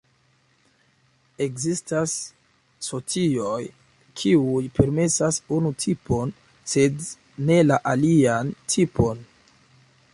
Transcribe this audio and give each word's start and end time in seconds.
Ekzistas 1.45 2.13
socioj, 2.87 3.59
kiuj 4.21 4.63
permesas 4.79 5.39
unu 5.59 5.73
tipon, 5.83 6.33
sed 6.73 7.07
ne 7.51 7.59
la 7.69 7.77
alian 7.93 8.53
tipon. 8.77 9.23